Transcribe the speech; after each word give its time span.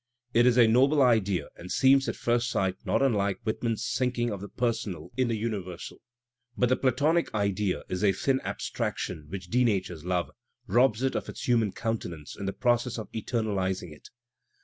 It 0.33 0.47
is 0.47 0.57
a 0.57 0.67
noble 0.67 0.99
idea 1.03 1.49
and 1.55 1.71
seems 1.71 2.09
at 2.09 2.15
first 2.15 2.49
sight 2.49 2.75
not 2.83 3.03
unlike 3.03 3.37
Whit 3.43 3.61
man's 3.61 3.85
sinking 3.85 4.31
of 4.31 4.41
the 4.41 4.49
personal 4.49 5.11
in 5.15 5.27
the 5.27 5.39
imiversal. 5.43 5.97
But 6.57 6.69
the 6.69 6.75
Pla 6.75 6.89
1 6.89 6.95
tonic 6.95 7.33
idea 7.35 7.83
is 7.87 8.03
a 8.03 8.11
thin 8.11 8.41
abstraction 8.43 9.27
which 9.29 9.51
denatures 9.51 10.03
love, 10.03 10.31
robs 10.65 11.03
it/ 11.03 11.13
of 11.13 11.29
its 11.29 11.47
human 11.47 11.71
countenance 11.71 12.35
in 12.35 12.47
the 12.47 12.51
process 12.51 12.97
of 12.97 13.11
eternalizing 13.11 13.93
it. 13.95 14.09